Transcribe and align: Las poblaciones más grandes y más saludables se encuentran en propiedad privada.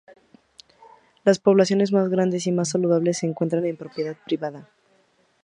Las 1.23 1.37
poblaciones 1.37 1.91
más 1.91 2.09
grandes 2.09 2.47
y 2.47 2.51
más 2.51 2.69
saludables 2.69 3.19
se 3.19 3.27
encuentran 3.27 3.67
en 3.67 3.77
propiedad 3.77 4.17
privada. 4.25 4.67